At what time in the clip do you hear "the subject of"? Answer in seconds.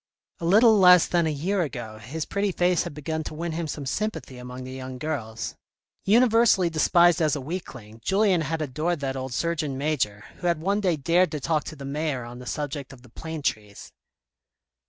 12.39-13.03